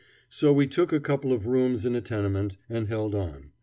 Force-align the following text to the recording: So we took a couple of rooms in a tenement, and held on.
So 0.29 0.51
we 0.51 0.65
took 0.65 0.91
a 0.91 0.99
couple 0.99 1.31
of 1.31 1.45
rooms 1.45 1.85
in 1.85 1.93
a 1.95 2.01
tenement, 2.01 2.57
and 2.67 2.87
held 2.87 3.13
on. 3.13 3.51